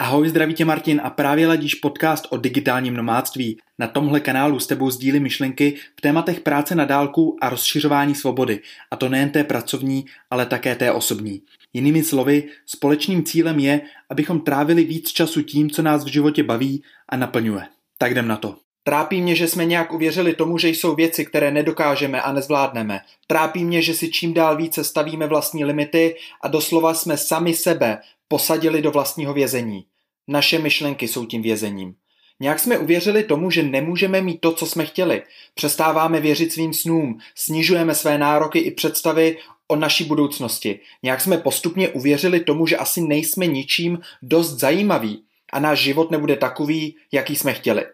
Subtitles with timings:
[0.00, 3.58] Ahoj, zdraví tě Martin a právě ladíš podcast o digitálním nomádství.
[3.78, 8.60] Na tomhle kanálu s tebou sdílím myšlenky v tématech práce na dálku a rozšiřování svobody.
[8.90, 11.42] A to nejen té pracovní, ale také té osobní.
[11.72, 13.80] Jinými slovy, společným cílem je,
[14.10, 17.62] abychom trávili víc času tím, co nás v životě baví a naplňuje.
[17.98, 18.56] Tak jdem na to.
[18.84, 23.00] Trápí mě, že jsme nějak uvěřili tomu, že jsou věci, které nedokážeme a nezvládneme.
[23.26, 27.98] Trápí mě, že si čím dál více stavíme vlastní limity a doslova jsme sami sebe
[28.28, 29.84] posadili do vlastního vězení.
[30.28, 31.94] Naše myšlenky jsou tím vězením.
[32.40, 35.22] Nějak jsme uvěřili tomu, že nemůžeme mít to, co jsme chtěli.
[35.54, 39.36] Přestáváme věřit svým snům, snižujeme své nároky i představy
[39.68, 40.80] o naší budoucnosti.
[41.02, 46.36] Nějak jsme postupně uvěřili tomu, že asi nejsme ničím dost zajímaví a náš život nebude
[46.36, 47.86] takový, jaký jsme chtěli.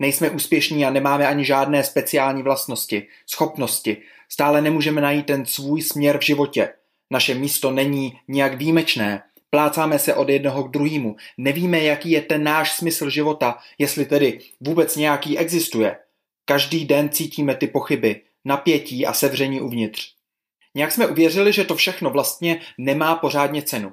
[0.00, 3.96] Nejsme úspěšní a nemáme ani žádné speciální vlastnosti, schopnosti.
[4.28, 6.72] Stále nemůžeme najít ten svůj směr v životě.
[7.10, 9.22] Naše místo není nijak výjimečné.
[9.50, 11.16] Plácáme se od jednoho k druhému.
[11.38, 15.96] Nevíme, jaký je ten náš smysl života, jestli tedy vůbec nějaký existuje.
[16.44, 20.14] Každý den cítíme ty pochyby, napětí a sevření uvnitř.
[20.74, 23.92] Nějak jsme uvěřili, že to všechno vlastně nemá pořádně cenu.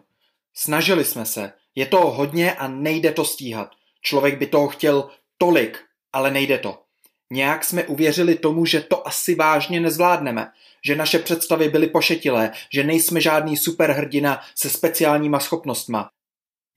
[0.53, 3.69] Snažili jsme se, je toho hodně a nejde to stíhat.
[4.01, 5.86] Člověk by toho chtěl tolik,
[6.17, 6.79] ale nejde to.
[7.31, 10.47] Nějak jsme uvěřili tomu, že to asi vážně nezvládneme,
[10.85, 16.09] že naše představy byly pošetilé, že nejsme žádný superhrdina se speciálníma schopnostma.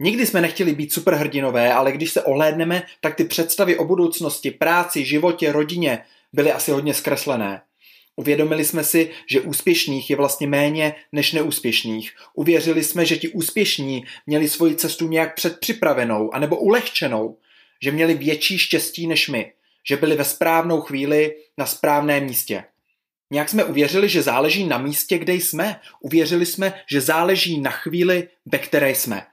[0.03, 5.05] Nikdy jsme nechtěli být superhrdinové, ale když se ohlédneme, tak ty představy o budoucnosti, práci,
[5.05, 7.63] životě, rodině byly asi hodně zkreslené.
[8.17, 12.13] Uvědomili jsme si, že úspěšných je vlastně méně než neúspěšných.
[12.35, 17.37] Uvěřili jsme, že ti úspěšní měli svoji cestu nějak předpřipravenou anebo ulehčenou,
[17.83, 19.53] že měli větší štěstí než my,
[19.89, 22.65] že byli ve správnou chvíli na správném místě.
[23.31, 25.81] Nějak jsme uvěřili, že záleží na místě, kde jsme.
[26.01, 29.27] Uvěřili jsme, že záleží na chvíli, ve které jsme.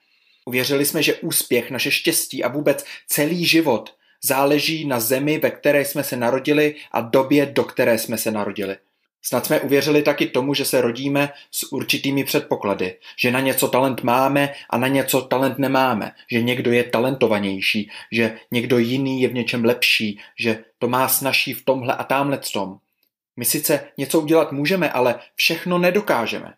[0.45, 5.85] Uvěřili jsme, že úspěch, naše štěstí a vůbec celý život záleží na zemi, ve které
[5.85, 8.77] jsme se narodili a době, do které jsme se narodili.
[9.21, 14.03] Snad jsme uvěřili taky tomu, že se rodíme s určitými předpoklady, že na něco talent
[14.03, 19.33] máme a na něco talent nemáme, že někdo je talentovanější, že někdo jiný je v
[19.33, 22.77] něčem lepší, že to má snažší v tomhle a tamhle tom.
[23.37, 26.53] My sice něco udělat můžeme, ale všechno nedokážeme.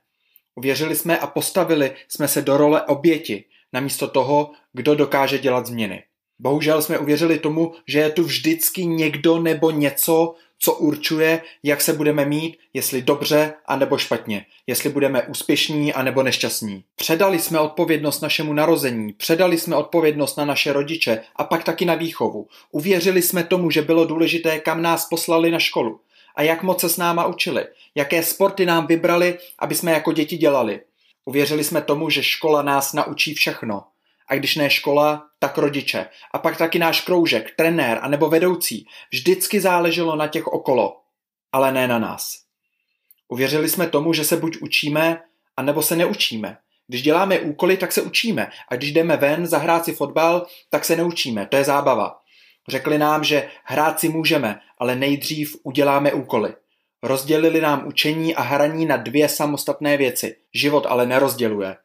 [0.55, 6.03] Uvěřili jsme a postavili jsme se do role oběti, namísto toho, kdo dokáže dělat změny.
[6.39, 11.93] Bohužel jsme uvěřili tomu, že je tu vždycky někdo nebo něco, co určuje, jak se
[11.93, 16.83] budeme mít, jestli dobře a nebo špatně, jestli budeme úspěšní a nebo nešťastní.
[16.95, 21.95] Předali jsme odpovědnost našemu narození, předali jsme odpovědnost na naše rodiče a pak taky na
[21.95, 22.47] výchovu.
[22.71, 25.99] Uvěřili jsme tomu, že bylo důležité, kam nás poslali na školu
[26.35, 30.37] a jak moc se s náma učili, jaké sporty nám vybrali, aby jsme jako děti
[30.37, 30.81] dělali.
[31.25, 33.83] Uvěřili jsme tomu, že škola nás naučí všechno.
[34.29, 36.05] A když ne škola, tak rodiče.
[36.31, 38.85] A pak taky náš kroužek, trenér a nebo vedoucí.
[39.11, 40.97] Vždycky záleželo na těch okolo,
[41.51, 42.49] ale ne na nás.
[43.27, 45.21] Uvěřili jsme tomu, že se buď učíme,
[45.57, 46.57] anebo se neučíme.
[46.87, 48.47] Když děláme úkoly, tak se učíme.
[48.69, 51.45] A když jdeme ven zahrát si fotbal, tak se neučíme.
[51.45, 52.19] To je zábava.
[52.67, 56.53] Řekli nám, že hrát si můžeme, ale nejdřív uděláme úkoly.
[57.03, 60.35] Rozdělili nám učení a hraní na dvě samostatné věci.
[60.53, 61.77] Život ale nerozděluje.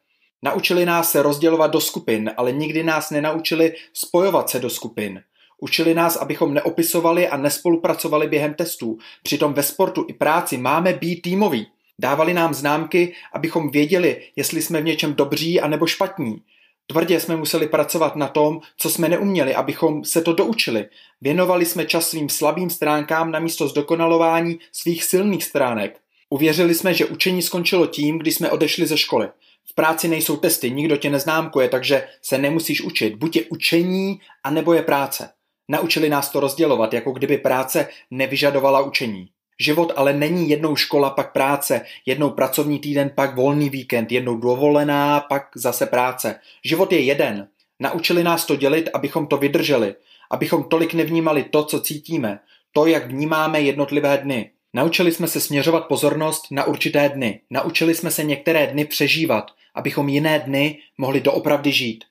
[0.45, 5.21] Naučili nás se rozdělovat do skupin, ale nikdy nás nenaučili spojovat se do skupin.
[5.61, 8.97] Učili nás, abychom neopisovali a nespolupracovali během testů.
[9.23, 11.67] Přitom ve sportu i práci máme být týmoví.
[11.99, 16.41] Dávali nám známky, abychom věděli, jestli jsme v něčem dobří a nebo špatní.
[16.87, 20.85] Tvrdě jsme museli pracovat na tom, co jsme neuměli, abychom se to doučili.
[21.21, 25.99] Věnovali jsme čas svým slabým stránkám na místo zdokonalování svých silných stránek.
[26.29, 29.29] Uvěřili jsme, že učení skončilo tím, když jsme odešli ze školy.
[29.65, 33.15] V práci nejsou testy, nikdo tě neznámkuje, takže se nemusíš učit.
[33.15, 35.29] Buď je učení, anebo je práce.
[35.67, 39.29] Naučili nás to rozdělovat, jako kdyby práce nevyžadovala učení.
[39.59, 45.19] Život ale není jednou škola, pak práce, jednou pracovní týden, pak volný víkend, jednou dovolená,
[45.19, 46.39] pak zase práce.
[46.65, 47.47] Život je jeden.
[47.79, 49.95] Naučili nás to dělit, abychom to vydrželi,
[50.31, 52.39] abychom tolik nevnímali to, co cítíme,
[52.71, 54.51] to, jak vnímáme jednotlivé dny.
[54.75, 57.39] Naučili jsme se směřovat pozornost na určité dny.
[57.49, 62.03] Naučili jsme se některé dny přežívat, abychom jiné dny mohli doopravdy žít.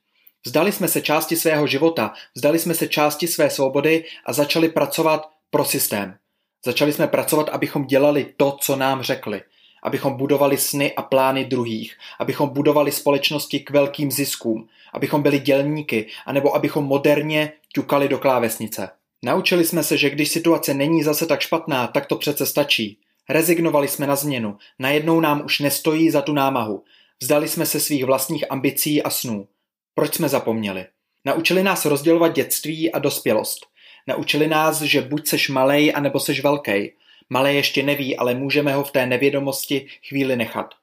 [0.47, 5.31] Vzdali jsme se části svého života, vzdali jsme se části své svobody a začali pracovat
[5.51, 6.17] pro systém.
[6.65, 9.43] Začali jsme pracovat, abychom dělali to, co nám řekli.
[9.83, 11.97] Abychom budovali sny a plány druhých.
[12.21, 14.69] Abychom budovali společnosti k velkým ziskům.
[14.93, 18.89] Abychom byli dělníky, anebo abychom moderně ťukali do klávesnice.
[19.25, 22.99] Naučili jsme se, že když situace není zase tak špatná, tak to přece stačí.
[23.29, 24.57] Rezignovali jsme na změnu.
[24.79, 26.85] Najednou nám už nestojí za tu námahu.
[27.23, 29.49] Vzdali jsme se svých vlastních ambicí a snů.
[29.95, 30.87] Proč jsme zapomněli?
[31.25, 33.67] Naučili nás rozdělovat dětství a dospělost.
[34.07, 36.93] Naučili nás, že buď seš malej, anebo seš velký.
[37.31, 40.75] Malé ještě neví, ale můžeme ho v té nevědomosti chvíli nechat.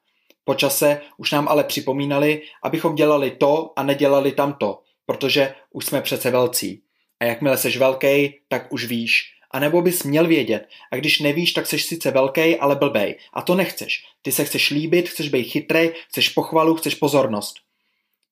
[0.44, 6.02] Po čase už nám ale připomínali, abychom dělali to a nedělali tamto, protože už jsme
[6.02, 6.82] přece velcí.
[7.22, 9.34] A jakmile seš velký, tak už víš.
[9.52, 10.68] A nebo bys měl vědět.
[10.92, 13.16] A když nevíš, tak seš sice velký, ale blbej.
[13.34, 14.04] A to nechceš.
[14.22, 17.56] Ty se chceš líbit, chceš být chytrý, chceš pochvalu, chceš pozornost.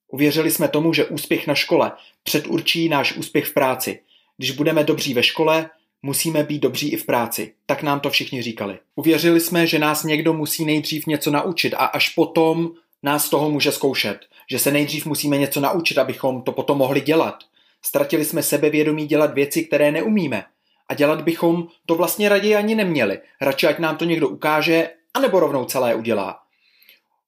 [0.08, 1.92] Uvěřili jsme tomu, že úspěch na škole
[2.24, 4.00] předurčí náš úspěch v práci.
[4.38, 5.70] Když budeme dobří ve škole,
[6.02, 7.54] musíme být dobří i v práci.
[7.66, 8.80] Tak nám to všichni říkali.
[8.96, 12.72] Uvěřili jsme, že nás někdo musí nejdřív něco naučit a až potom
[13.04, 14.20] nás toho může zkoušet.
[14.52, 17.44] Že se nejdřív musíme něco naučit, abychom to potom mohli dělat.
[17.82, 20.44] Ztratili jsme sebevědomí dělat věci, které neumíme.
[20.90, 23.20] A dělat bychom to vlastně raději ani neměli.
[23.42, 26.40] Radši ať nám to někdo ukáže, anebo rovnou celé udělá.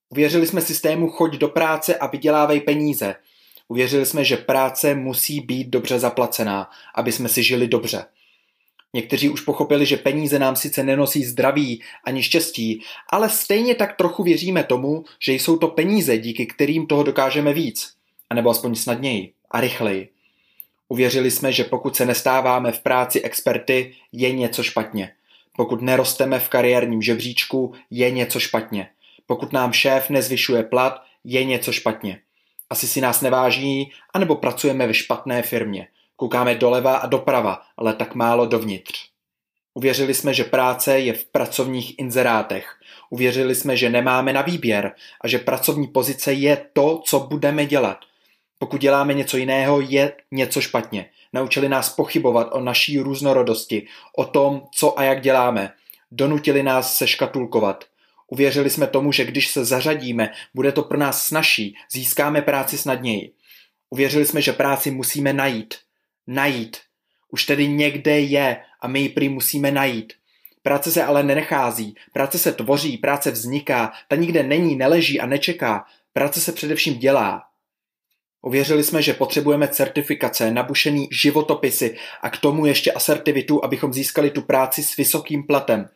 [0.10, 3.16] Uvěřili jsme systému choď do práce a vydělávej peníze.
[3.68, 8.06] Uvěřili jsme, že práce musí být dobře zaplacená, aby jsme si žili dobře.
[8.94, 14.24] Někteří už pochopili, že peníze nám sice nenosí zdraví ani štěstí, ale stejně tak trochu
[14.24, 17.94] věříme tomu, že jsou to peníze, díky kterým toho dokážeme víc,
[18.30, 20.10] anebo aspoň snadněji a rychleji.
[20.92, 25.12] Uvěřili jsme, že pokud se nestáváme v práci experty, je něco špatně.
[25.56, 28.90] Pokud nerosteme v kariérním žebříčku, je něco špatně.
[29.26, 32.20] Pokud nám šéf nezvyšuje plat, je něco špatně.
[32.70, 35.88] Asi si nás neváží, anebo pracujeme ve špatné firmě.
[36.16, 39.08] Koukáme doleva a doprava, ale tak málo dovnitř.
[39.74, 42.76] Uvěřili jsme, že práce je v pracovních inzerátech.
[43.10, 44.92] Uvěřili jsme, že nemáme na výběr
[45.22, 48.11] a že pracovní pozice je to, co budeme dělat.
[48.62, 51.06] Pokud děláme něco jiného, je něco špatně.
[51.34, 53.88] Naučili nás pochybovat o naší různorodosti,
[54.18, 55.74] o tom, co a jak děláme.
[56.12, 57.86] Donutili nás se škatulkovat.
[58.28, 63.34] Uvěřili jsme tomu, že když se zařadíme, bude to pro nás snažší, získáme práci snadněji.
[63.90, 65.74] Uvěřili jsme, že práci musíme najít.
[66.28, 66.78] Najít.
[67.30, 70.14] Už tedy někde je a my ji prý musíme najít.
[70.64, 75.86] Práce se ale nenechází, práce se tvoří, práce vzniká, ta nikde není, neleží a nečeká.
[76.14, 77.51] Práce se především dělá.
[78.42, 84.42] Uvěřili jsme, že potřebujeme certifikace, nabušený životopisy a k tomu ještě asertivitu, abychom získali tu
[84.42, 85.90] práci s vysokým platem.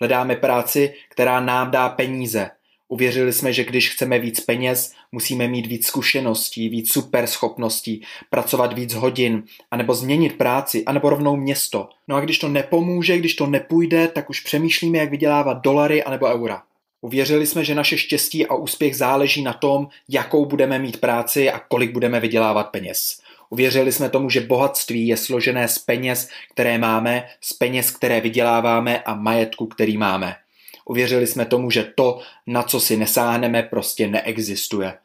[0.00, 2.50] Hledáme práci, která nám dá peníze.
[2.88, 8.72] Uvěřili jsme, že když chceme víc peněz, musíme mít víc zkušeností, víc super schopností, pracovat
[8.72, 11.88] víc hodin, anebo změnit práci, anebo rovnou město.
[12.08, 16.26] No a když to nepomůže, když to nepůjde, tak už přemýšlíme, jak vydělávat dolary anebo
[16.26, 16.62] eura.
[17.00, 21.58] Uvěřili jsme, že naše štěstí a úspěch záleží na tom, jakou budeme mít práci a
[21.58, 23.20] kolik budeme vydělávat peněz.
[23.50, 29.02] Uvěřili jsme tomu, že bohatství je složené z peněz, které máme, z peněz, které vyděláváme
[29.02, 30.36] a majetku, který máme.
[30.84, 34.98] Uvěřili jsme tomu, že to, na co si nesáhneme, prostě neexistuje.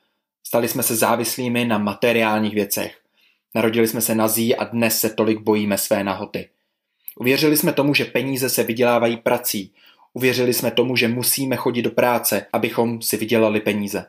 [0.44, 2.98] Stali jsme se závislými na materiálních věcech.
[3.56, 6.50] Narodili jsme se nazí a dnes se tolik bojíme své nahoty.
[7.20, 9.72] Uvěřili jsme tomu, že peníze se vydělávají prací.
[10.18, 14.06] Uvěřili jsme tomu, že musíme chodit do práce, abychom si vydělali peníze.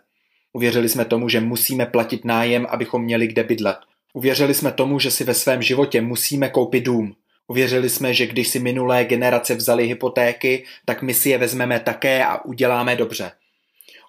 [0.53, 3.77] Uvěřili jsme tomu, že musíme platit nájem, abychom měli kde bydlet.
[4.13, 7.17] Uvěřili jsme tomu, že si ve svém životě musíme koupit dům.
[7.49, 12.25] Uvěřili jsme, že když si minulé generace vzali hypotéky, tak my si je vezmeme také
[12.25, 13.33] a uděláme dobře.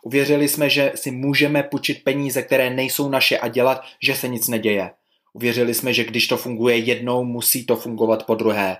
[0.01, 4.47] Uvěřili jsme, že si můžeme půjčit peníze, které nejsou naše a dělat, že se nic
[4.47, 4.89] neděje.
[5.37, 8.77] Uvěřili jsme, že když to funguje jednou, musí to fungovat po druhé.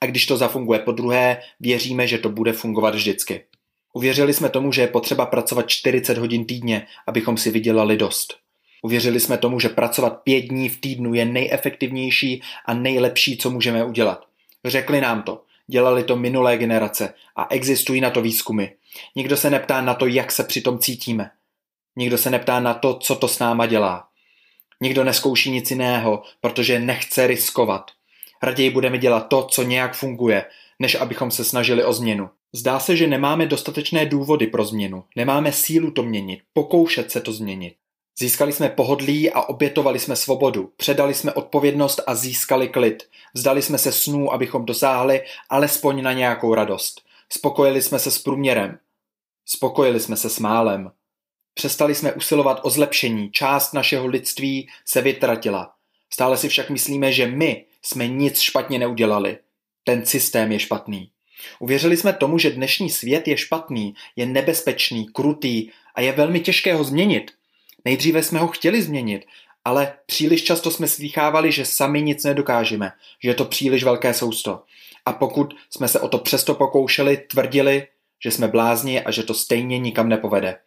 [0.00, 3.44] A když to zafunguje po druhé, věříme, že to bude fungovat vždycky.
[3.92, 8.34] Uvěřili jsme tomu, že je potřeba pracovat 40 hodin týdně, abychom si vydělali dost.
[8.82, 13.84] Uvěřili jsme tomu, že pracovat pět dní v týdnu je nejefektivnější a nejlepší, co můžeme
[13.84, 14.24] udělat.
[14.64, 18.66] Řekli nám to, dělali to minulé generace a existují na to výzkumy.
[19.16, 21.30] Nikdo se neptá na to, jak se přitom cítíme.
[21.96, 24.09] Nikdo se neptá na to, co to s náma dělá.
[24.82, 27.90] Nikdo neskouší nic jiného, protože nechce riskovat.
[28.42, 30.44] Raději budeme dělat to, co nějak funguje,
[30.78, 32.30] než abychom se snažili o změnu.
[32.52, 37.32] Zdá se, že nemáme dostatečné důvody pro změnu, nemáme sílu to měnit, pokoušet se to
[37.32, 37.74] změnit.
[38.18, 40.72] Získali jsme pohodlí a obětovali jsme svobodu.
[40.76, 43.02] Předali jsme odpovědnost a získali klid.
[43.34, 47.00] Vzdali jsme se snů, abychom dosáhli alespoň na nějakou radost.
[47.32, 48.78] Spokojili jsme se s průměrem.
[49.46, 50.90] Spokojili jsme se s málem.
[51.54, 55.74] Přestali jsme usilovat o zlepšení, část našeho lidství se vytratila.
[56.12, 59.38] Stále si však myslíme, že my jsme nic špatně neudělali.
[59.84, 61.10] Ten systém je špatný.
[61.58, 66.74] Uvěřili jsme tomu, že dnešní svět je špatný, je nebezpečný, krutý a je velmi těžké
[66.74, 67.30] ho změnit.
[67.84, 69.26] Nejdříve jsme ho chtěli změnit,
[69.64, 72.92] ale příliš často jsme slýchávali, že sami nic nedokážeme,
[73.22, 74.62] že je to příliš velké sousto.
[75.04, 77.86] A pokud jsme se o to přesto pokoušeli, tvrdili,
[78.22, 80.58] že jsme blázni a že to stejně nikam nepovede.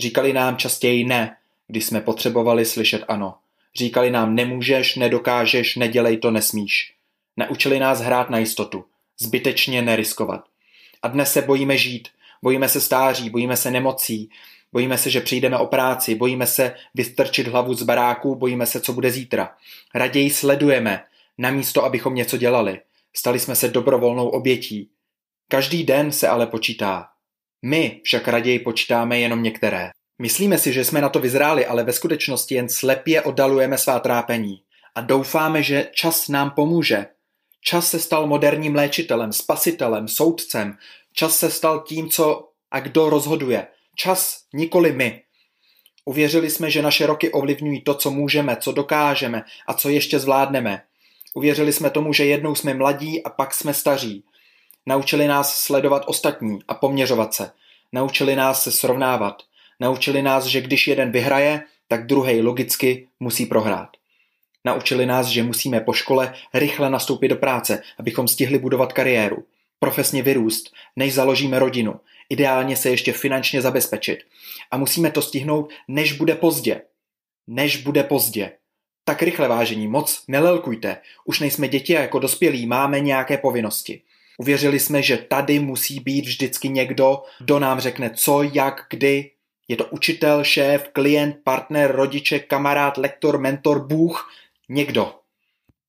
[0.00, 1.36] Říkali nám častěji ne,
[1.68, 3.34] když jsme potřebovali slyšet ano.
[3.76, 6.94] Říkali nám nemůžeš, nedokážeš, nedělej to, nesmíš.
[7.36, 8.84] Naučili nás hrát na jistotu,
[9.18, 10.44] zbytečně neriskovat.
[11.02, 12.08] A dnes se bojíme žít,
[12.42, 14.30] bojíme se stáří, bojíme se nemocí,
[14.72, 18.92] bojíme se, že přijdeme o práci, bojíme se vystrčit hlavu z baráku, bojíme se, co
[18.92, 19.56] bude zítra.
[19.94, 21.04] Raději sledujeme,
[21.38, 22.80] namísto abychom něco dělali.
[23.16, 24.90] Stali jsme se dobrovolnou obětí.
[25.48, 27.09] Každý den se ale počítá.
[27.62, 29.90] My však raději počítáme jenom některé.
[30.18, 34.62] Myslíme si, že jsme na to vyzráli, ale ve skutečnosti jen slepě oddalujeme svá trápení.
[34.94, 37.06] A doufáme, že čas nám pomůže.
[37.60, 40.76] Čas se stal moderním léčitelem, spasitelem, soudcem.
[41.12, 43.66] Čas se stal tím, co a kdo rozhoduje.
[43.96, 45.22] Čas, nikoli my.
[46.04, 50.82] Uvěřili jsme, že naše roky ovlivňují to, co můžeme, co dokážeme a co ještě zvládneme.
[51.34, 54.24] Uvěřili jsme tomu, že jednou jsme mladí a pak jsme staří.
[54.86, 57.50] Naučili nás sledovat ostatní a poměřovat se.
[57.92, 59.42] Naučili nás se srovnávat.
[59.80, 63.88] Naučili nás, že když jeden vyhraje, tak druhý logicky musí prohrát.
[64.64, 69.44] Naučili nás, že musíme po škole rychle nastoupit do práce, abychom stihli budovat kariéru,
[69.78, 74.18] profesně vyrůst, než založíme rodinu, ideálně se ještě finančně zabezpečit.
[74.70, 76.82] A musíme to stihnout, než bude pozdě.
[77.46, 78.52] Než bude pozdě.
[79.04, 80.96] Tak rychle vážení, moc nelelkujte.
[81.24, 84.02] Už nejsme děti a jako dospělí máme nějaké povinnosti.
[84.40, 89.30] Uvěřili jsme, že tady musí být vždycky někdo, kdo nám řekne co, jak, kdy.
[89.68, 94.30] Je to učitel, šéf, klient, partner, rodiče, kamarád, lektor, mentor, bůh,
[94.68, 95.14] někdo.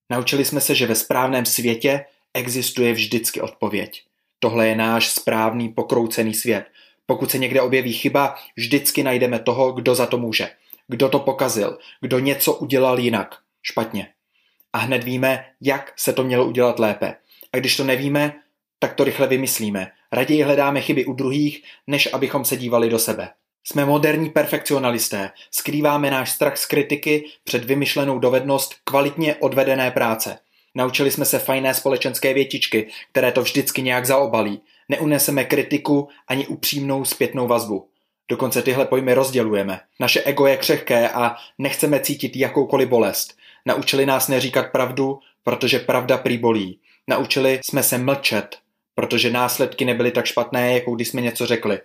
[0.10, 4.03] Naučili jsme se, že ve správném světě existuje vždycky odpověď.
[4.39, 6.65] Tohle je náš správný pokroucený svět.
[7.05, 10.50] Pokud se někde objeví chyba, vždycky najdeme toho, kdo za to může.
[10.88, 14.08] Kdo to pokazil, kdo něco udělal jinak, špatně.
[14.74, 17.15] A hned víme, jak se to mělo udělat lépe.
[17.53, 18.40] A když to nevíme,
[18.83, 19.91] tak to rychle vymyslíme.
[20.11, 23.29] Raději hledáme chyby u druhých, než abychom se dívali do sebe.
[23.63, 30.38] Jsme moderní perfekcionalisté, skrýváme náš strach z kritiky před vymyšlenou dovednost kvalitně odvedené práce.
[30.75, 34.61] Naučili jsme se fajné společenské větičky, které to vždycky nějak zaobalí.
[34.89, 37.88] Neuneseme kritiku ani upřímnou zpětnou vazbu.
[38.29, 39.79] Dokonce tyhle pojmy rozdělujeme.
[40.00, 43.38] Naše ego je křehké a nechceme cítit jakoukoliv bolest.
[43.65, 46.79] Naučili nás neříkat pravdu, protože pravda prý bolí.
[47.07, 48.57] Naučili jsme se mlčet,
[48.95, 51.79] protože následky nebyly tak špatné, jako když jsme něco řekli.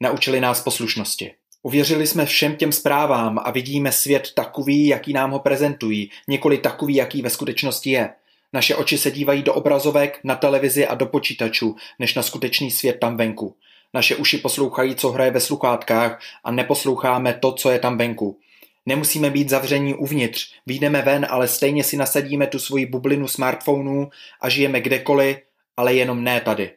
[0.00, 1.32] Naučili nás poslušnosti.
[1.62, 6.94] Uvěřili jsme všem těm zprávám a vidíme svět takový, jaký nám ho prezentují, nikoli takový,
[6.94, 8.10] jaký ve skutečnosti je.
[8.52, 12.98] Naše oči se dívají do obrazovek, na televizi a do počítačů, než na skutečný svět
[13.00, 13.54] tam venku.
[13.94, 18.38] Naše uši poslouchají, co hraje ve sluchátkách a neposloucháme to, co je tam venku.
[18.86, 24.10] Nemusíme být zavření uvnitř, výjdeme ven, ale stejně si nasadíme tu svoji bublinu smartphonů
[24.40, 25.38] a žijeme kdekoliv,
[25.78, 26.70] ale jenom ne tady.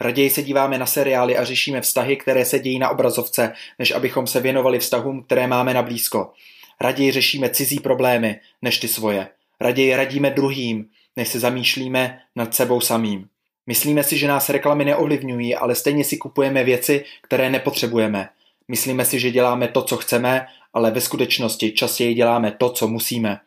[0.00, 4.26] Raději se díváme na seriály a řešíme vztahy, které se dějí na obrazovce, než abychom
[4.26, 6.32] se věnovali vztahům, které máme na blízko.
[6.80, 9.28] Raději řešíme cizí problémy, než ty svoje.
[9.60, 13.28] Raději radíme druhým, než se zamýšlíme nad sebou samým.
[13.66, 18.28] Myslíme si, že nás reklamy neovlivňují, ale stejně si kupujeme věci, které nepotřebujeme.
[18.68, 23.40] Myslíme si, že děláme to, co chceme, ale ve skutečnosti častěji děláme to, co musíme.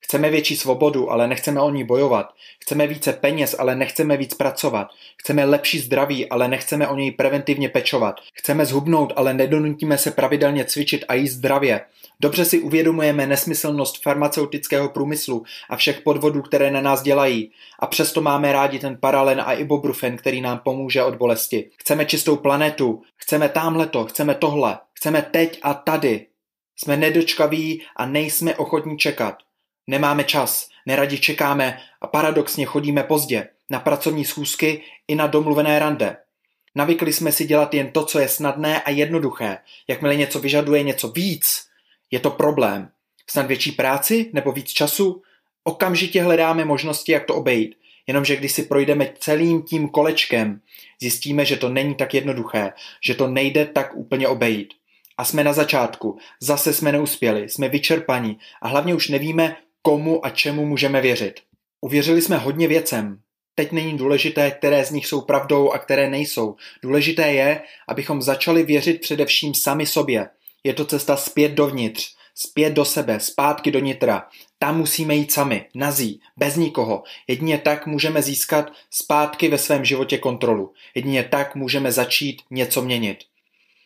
[0.00, 2.26] Chceme větší svobodu, ale nechceme o ní bojovat.
[2.62, 4.88] Chceme více peněz, ale nechceme víc pracovat.
[5.20, 8.20] Chceme lepší zdraví, ale nechceme o něj preventivně pečovat.
[8.34, 11.80] Chceme zhubnout, ale nedonutíme se pravidelně cvičit a jíst zdravě.
[12.20, 17.52] Dobře si uvědomujeme nesmyslnost farmaceutického průmyslu a všech podvodů, které na nás dělají.
[17.78, 21.70] A přesto máme rádi ten paralen a ibuprofen, který nám pomůže od bolesti.
[21.80, 26.26] Chceme čistou planetu, chceme tamhleto, chceme tohle, chceme teď a tady.
[26.76, 29.47] Jsme nedočkaví a nejsme ochotní čekat.
[29.90, 36.16] Nemáme čas, neradi čekáme a paradoxně chodíme pozdě, na pracovní schůzky i na domluvené rande.
[36.74, 39.58] Navykli jsme si dělat jen to, co je snadné a jednoduché.
[39.88, 41.66] Jakmile něco vyžaduje něco víc,
[42.10, 42.90] je to problém.
[43.30, 45.22] Snad větší práci nebo víc času?
[45.64, 47.74] Okamžitě hledáme možnosti, jak to obejít.
[48.06, 50.60] Jenomže když si projdeme celým tím kolečkem,
[51.00, 54.74] zjistíme, že to není tak jednoduché, že to nejde tak úplně obejít.
[55.18, 59.56] A jsme na začátku, zase jsme neuspěli, jsme vyčerpaní a hlavně už nevíme,
[59.88, 61.40] komu a čemu můžeme věřit.
[61.80, 63.20] Uvěřili jsme hodně věcem.
[63.54, 66.56] Teď není důležité, které z nich jsou pravdou a které nejsou.
[66.82, 70.28] Důležité je, abychom začali věřit především sami sobě.
[70.64, 74.26] Je to cesta zpět dovnitř, zpět do sebe, zpátky do nitra.
[74.58, 77.02] Tam musíme jít sami, nazí, bez nikoho.
[77.28, 80.72] Jedině tak můžeme získat zpátky ve svém životě kontrolu.
[80.94, 83.18] Jedině tak můžeme začít něco měnit.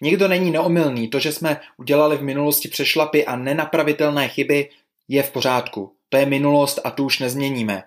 [0.00, 4.68] Nikdo není neomylný, to, že jsme udělali v minulosti přešlapy a nenapravitelné chyby,
[5.08, 5.96] je v pořádku.
[6.08, 7.82] To je minulost a tu už nezměníme.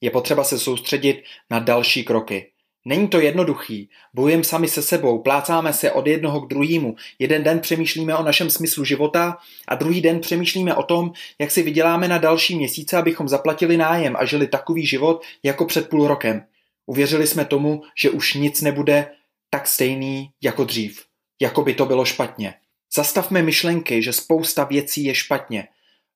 [0.00, 2.50] Je potřeba se soustředit na další kroky.
[2.84, 3.90] Není to jednoduchý.
[4.14, 6.96] Bojujeme sami se sebou, plácáme se od jednoho k druhému.
[7.18, 9.36] Jeden den přemýšlíme o našem smyslu života
[9.68, 14.16] a druhý den přemýšlíme o tom, jak si vyděláme na další měsíce, abychom zaplatili nájem
[14.18, 16.44] a žili takový život jako před půl rokem.
[16.86, 19.10] Uvěřili jsme tomu, že už nic nebude
[19.50, 21.04] tak stejný jako dřív.
[21.40, 22.54] Jako by to bylo špatně.
[22.94, 25.68] Zastavme myšlenky, že spousta věcí je špatně.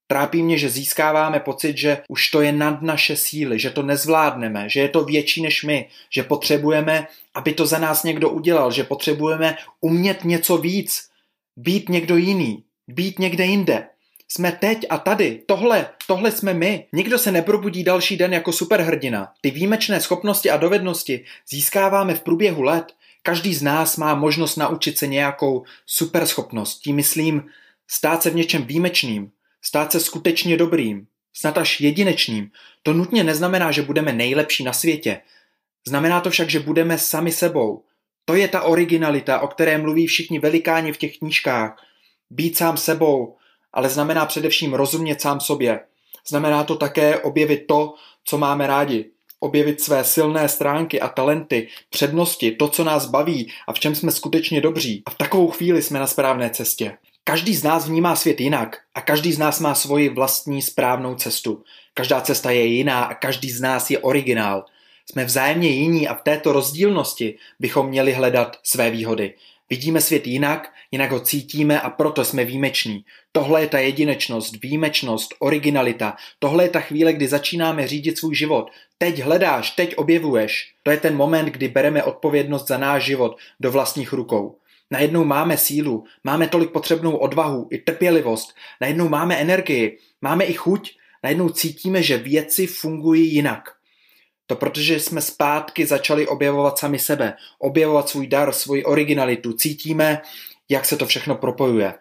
[0.07, 4.69] Trápí mě, že získáváme pocit, že už to je nad naše síly, že to nezvládneme,
[4.69, 8.85] že je to větší než my, že potřebujeme, aby to za nás někdo udělal, že
[8.85, 11.09] potřebujeme umět něco víc,
[11.57, 13.87] být někdo jiný, být někde jinde.
[14.29, 16.87] Jsme teď a tady, tohle, tohle jsme my.
[16.93, 19.33] Nikdo se neprobudí další den jako superhrdina.
[19.41, 22.93] Ty výjimečné schopnosti a dovednosti získáváme v průběhu let.
[23.23, 26.81] Každý z nás má možnost naučit se nějakou superschopnost.
[26.81, 27.45] Tím myslím
[27.89, 29.31] stát se v něčem výjimečným,
[29.63, 32.51] stát se skutečně dobrým, snad až jedinečným,
[32.83, 35.21] to nutně neznamená, že budeme nejlepší na světě.
[35.87, 37.85] Znamená to však, že budeme sami sebou.
[38.25, 41.87] To je ta originalita, o které mluví všichni velikáni v těch knížkách.
[42.31, 43.37] Být sám sebou,
[43.73, 45.81] ale znamená především rozumět sám sobě.
[46.29, 49.11] Znamená to také objevit to, co máme rádi.
[49.41, 54.13] Objevit své silné stránky a talenty, přednosti, to, co nás baví a v čem jsme
[54.13, 55.03] skutečně dobří.
[55.07, 56.99] A v takovou chvíli jsme na správné cestě.
[57.25, 61.65] Každý z nás vnímá svět jinak a každý z nás má svoji vlastní správnou cestu.
[61.95, 64.65] Každá cesta je jiná a každý z nás je originál.
[65.11, 69.35] Jsme vzájemně jiní a v této rozdílnosti bychom měli hledat své výhody.
[69.71, 73.05] Vidíme svět jinak, jinak ho cítíme a proto jsme výjimeční.
[73.33, 76.17] Tohle je ta jedinečnost, výjimečnost, originalita.
[76.39, 78.71] Tohle je ta chvíle, kdy začínáme řídit svůj život.
[78.99, 80.75] Teď hledáš, teď objevuješ.
[80.83, 84.57] To je ten moment, kdy bereme odpovědnost za náš život do vlastních rukou.
[84.93, 90.97] Najednou máme sílu, máme tolik potřebnou odvahu i trpělivost, najednou máme energii, máme i chuť,
[91.23, 93.69] najednou cítíme, že věci fungují jinak.
[94.47, 100.21] To protože jsme zpátky začali objevovat sami sebe, objevovat svůj dar, svoji originalitu, cítíme,
[100.69, 101.95] jak se to všechno propojuje.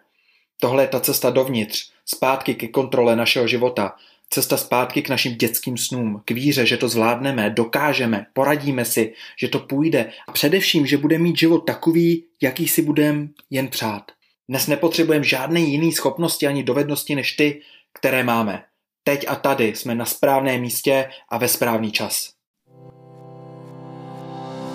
[0.60, 3.96] Tohle je ta cesta dovnitř, zpátky ke kontrole našeho života,
[4.34, 9.48] Cesta zpátky k našim dětským snům, k víře, že to zvládneme, dokážeme, poradíme si, že
[9.48, 14.02] to půjde a především, že bude mít život takový, jaký si budeme jen přát.
[14.48, 17.60] Dnes nepotřebujeme žádné jiné schopnosti ani dovednosti než ty,
[17.94, 18.62] které máme.
[19.04, 22.30] Teď a tady jsme na správném místě a ve správný čas.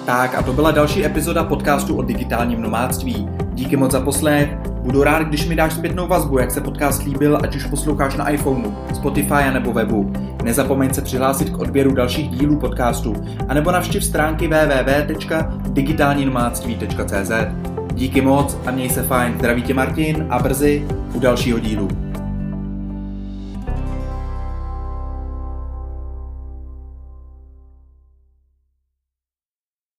[0.06, 3.28] Tak a to byla další epizoda podcastu o digitálním nomádství.
[3.54, 4.77] Díky moc za poslech.
[4.88, 8.30] Budu rád, když mi dáš zpětnou vazbu, jak se podcast líbil, ať už posloucháš na
[8.30, 10.14] iPhoneu, Spotify nebo webu.
[10.44, 13.14] Nezapomeň se přihlásit k odběru dalších dílů podcastu,
[13.48, 17.32] anebo navštiv stránky www.digitálninomádství.cz.
[17.94, 19.34] Díky moc a měj se fajn.
[19.38, 22.07] Zdraví tě Martin a brzy u dalšího dílu.